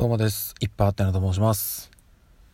[0.00, 0.54] どうもです。
[0.60, 1.90] いっぱいあってなと申します。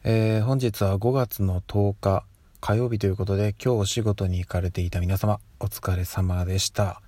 [0.02, 2.25] えー本日は5月の10日
[2.60, 7.01] 火曜日ということで今日お仕事に行かれていた皆様お疲れ様でした。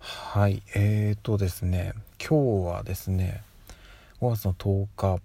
[0.00, 3.44] はい、えーとですね、今日はですね、
[4.20, 5.20] 5月の10日、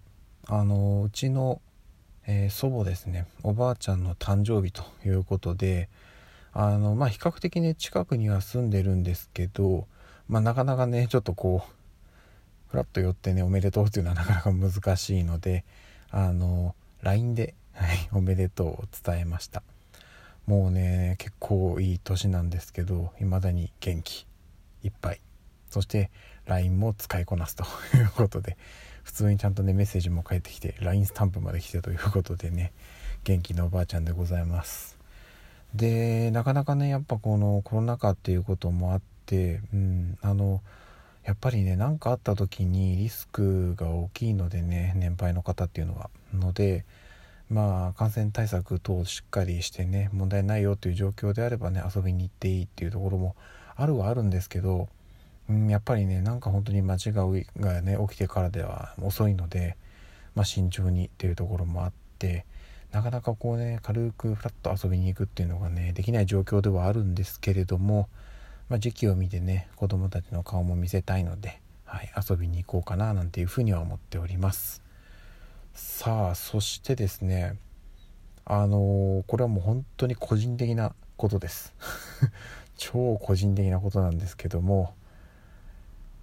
[0.45, 1.59] あのうちの、
[2.27, 5.89] えー祖母ですね、おばあちゃんの誕生日ということで、
[6.53, 9.87] あのまあ比較的ね近くには住んでるんですけど、
[10.29, 11.80] まあなかなかねちょっとこう
[12.71, 15.65] フラッと寄ってねおめでとうというのはなかなか難しいので
[16.09, 19.61] あの LINE で、はい、おめでとうを伝えました。
[20.47, 24.25] もうね結構いい年なんですけど未だに元気
[24.83, 25.21] いっぱい。
[25.69, 26.11] そして
[26.45, 27.65] LINE も使いこなすと
[27.97, 28.57] いうことで
[29.03, 32.71] 普通にちゃんとねメッセージも返ってきて LINE スタンプまで来てということでね
[33.25, 34.97] 元気なおばあちゃんでございます。
[35.75, 40.61] でなかなかねやっぱこのコロナ禍っていうこともあってうんあの
[41.23, 46.09] やっぱりね何かあった時にリスクが大きいのでね年配の方っていうのは。
[46.33, 46.85] ので
[47.49, 53.35] まあ感染対策等をしっかりしてね問題ないよという状況であればね遊びに行っていいっていうところも
[53.75, 54.87] あるはあるんですけど、
[55.69, 59.75] やっぱりねなんか本当に間違いがね起きてからでは遅いので、
[60.35, 62.45] まあ、慎重にっていうところもあって
[62.91, 68.07] なかなかこうね軽くフラッと遊びに行くっていうのがねできない状況ではあるんですけれども、
[68.71, 74.81] まあ、時期を見てね子供たちの顔も見せたいので、はい、遊びに行こうかななんていうふうには思っております。
[75.73, 77.57] さあそしてですね
[78.45, 81.73] あのーこれはもう本当に個人的なことです。
[82.77, 84.93] 超個人的なことなんですけども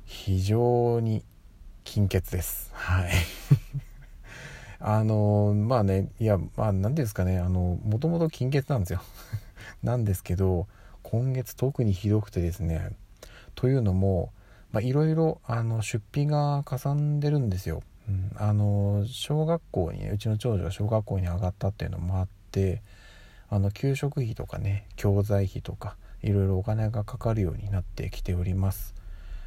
[0.06, 1.22] 非常に
[1.84, 2.70] 金欠です。
[2.72, 3.10] はい。
[4.80, 9.02] あのまあねいやまあ何ていうんですかねあのもともと金欠なんですよ。
[9.84, 10.66] なんですけど
[11.10, 12.90] 今月特にひどくてですね。
[13.54, 14.30] というのも
[14.82, 22.82] いろいろあの出費がかさんでるんですよ、うん、あの小学校にうちの長女が小学校に上がったっていうのもあって
[23.48, 28.94] あの給食費とかね教材費とかいろいろお金がかかるようになってきております。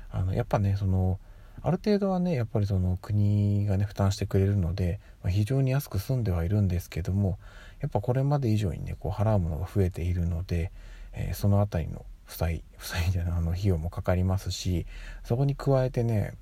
[0.09, 1.19] あのやっぱねその
[1.62, 7.38] ある程度はねやっぱりその国がね負担してくれるので、まあ非常に安く済んではいるんですけども
[7.81, 10.72] やっぱこれまで以上にねこう払うものが増えているので、
[11.13, 14.85] えーその辺りの負債 負債じゃないあの費用もかかりますし
[15.23, 16.33] そこに加えてね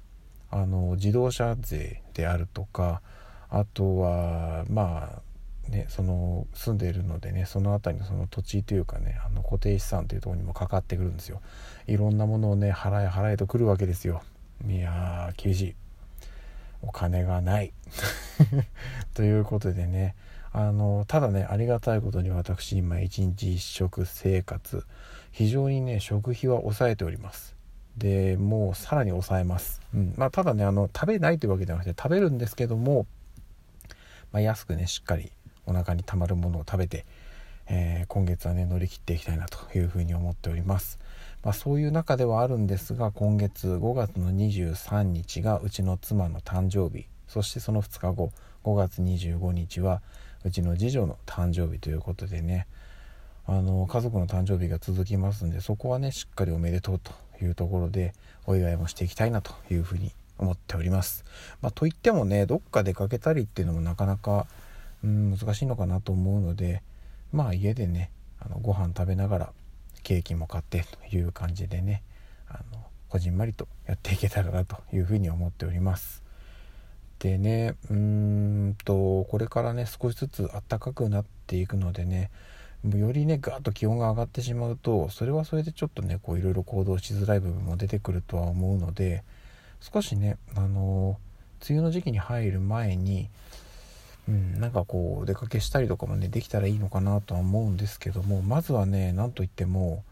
[0.52, 3.02] あの自動車税であるとか
[3.50, 5.22] あとはま
[5.68, 11.42] あねその住んでいるのでねその辺りのその土地というかねあの固定資産というところにもかかってくるんですよ。
[11.88, 14.22] いろんなものをね払え払えとくるわけですよ。
[14.68, 15.76] いやー厳しい
[16.82, 17.74] お金がない。
[19.14, 20.16] ということでね
[20.52, 24.84] あのただねありがたいことに私今一日一食生活
[25.32, 27.56] 非常にね食費は抑えております。
[27.98, 30.14] でもうさらに抑えます、うん。
[30.18, 33.06] まあ、ただねあの食べないというわけじゃなくて食べるんですけども、
[34.32, 35.32] まあ、安くねしっかり
[35.66, 37.06] お腹にたまるものを食べて、
[37.68, 40.98] えー今月はね乗り切っていきたいなというふうに思っております。
[41.44, 47.06] まあ、そういう中ではあるんですが今月5月の23日がうちの妻の誕生日。
[47.28, 48.32] そしてその2日後
[48.64, 50.02] 5月25日は
[50.46, 52.68] うちの次女の誕生日ということでね
[53.46, 57.12] あの家族の誕生日が続きますんでそこはねしっかりおめでとうと
[57.44, 58.14] いうところで
[58.46, 61.26] お祝いもしていきたいなというふうに思っております。
[61.62, 64.48] まあ、といってもねどっか出かけたりっていうのもなかなか、
[65.04, 66.82] うん、難しいのかなと思うので
[67.32, 69.54] まあ家でねあのご飯食べながら
[70.04, 72.04] ケーキも買ってという感じでね
[72.48, 76.24] あのこじんまりとやっていけたらなというふうに思っております。
[77.20, 82.32] でねうーんとこれからね少しずつ暖かくなっていくのでね
[82.86, 89.24] よりねガーッと気温が上がってしまうとそれはそれでちょっとねこういろいろ行動しづらい部分も出てくるとは思うので
[89.82, 91.18] 少しねあの
[91.68, 93.30] 梅雨の時期に入る前に
[94.28, 100.04] うん、なんかこうお出かけしたりとかもねできたらいいのかなとは思うんですけどもまずはね何といっても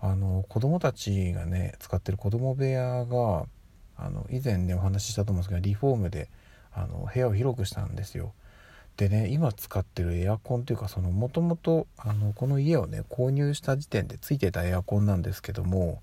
[0.00, 3.46] あの子供たちがね使ってる子供部屋が
[3.96, 6.28] あの以前ねお話ししたと思うんですけどリフォームで
[6.72, 8.32] あの部屋を広くしたんですよ。
[8.96, 11.86] でね今使ってるエアコンというかそのもともと
[12.34, 16.02] この家をね購入した時点でついてたエアコンなんですけども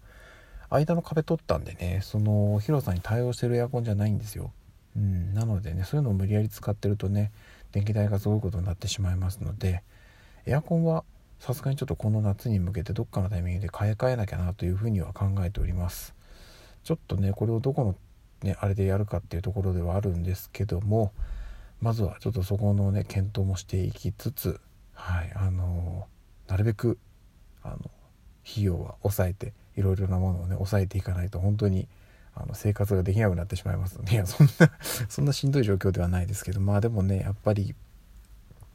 [0.70, 4.52] 間の壁取ったんでねその広さに対応してるエアコンじゃないんですよ。
[4.96, 7.32] うん、なのでねそういうのを無理やり使ってるとね
[7.72, 9.84] 電気代がすごいことになってしまいますので
[10.48, 11.04] エアコンは
[11.40, 16.16] さすがにちょっとこの夏に向けてどっかのタイミングで買い替えなきゃなというふうには考えております
[16.84, 17.96] ちょっとねこれをどこの
[18.44, 21.12] ねあれでやるかっていうところではあるんですけども
[21.82, 24.60] まずはちょっとそこのね検討もしていきつつ
[24.94, 26.08] はいあの
[26.48, 26.98] なるべく
[27.64, 27.78] あの
[28.50, 31.88] 費用は抑えていろいろなものをね抑えていかないと本当に
[32.34, 34.72] あの生活ができなくなってしまいますのでいやそんな
[35.10, 37.76] そんなしんどい状況ではないですけどまあでもねやっぱり、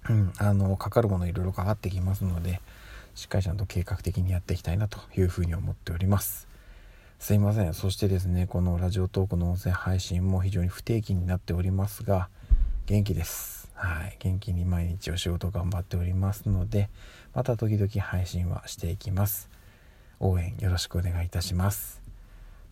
[0.09, 2.61] うん、あのかかるものいろいろかかってきますので
[3.15, 6.52] しっかりちゃんと計画的にやっていきたいなというふうに思っております。
[7.23, 12.29] すいませんそしてですねこのラジオトークの音声配信も非常に不定期になっておりますが
[12.87, 16.91] 元気ですはい元気に毎日お仕事頑張っておりますので
[17.33, 19.49] また時々配信はしていきます
[20.19, 22.03] 応援よろしくお願いいたします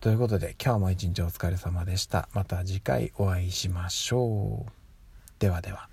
[0.01, 2.27] ということで今日も一日お疲れ様でした。
[2.33, 4.71] また次回お会いしましょう。
[5.37, 5.89] ではでは。